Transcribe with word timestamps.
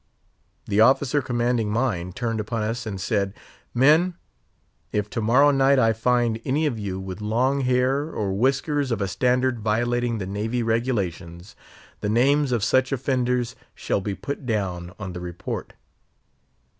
The 0.65 0.81
officer 0.81 1.21
commanding 1.21 1.69
mine 1.69 2.11
turned 2.11 2.39
upon 2.39 2.63
us, 2.63 2.87
and 2.87 2.99
said, 2.99 3.35
"Men, 3.71 4.15
if 4.91 5.11
tomorrow 5.11 5.51
night 5.51 5.77
I 5.77 5.93
find 5.93 6.41
any 6.43 6.65
of 6.65 6.79
you 6.79 6.99
with 6.99 7.21
long 7.21 7.59
hair, 7.61 8.09
or 8.09 8.33
whiskers 8.33 8.89
of 8.89 8.99
a 8.99 9.07
standard 9.07 9.59
violating 9.59 10.17
the 10.17 10.25
Navy 10.25 10.63
regulations, 10.63 11.55
the 11.99 12.09
names 12.09 12.51
of 12.51 12.63
such 12.63 12.91
offenders 12.91 13.55
shall 13.75 14.01
be 14.01 14.15
put 14.15 14.43
down 14.47 14.91
on 14.97 15.13
the 15.13 15.21
report." 15.21 15.73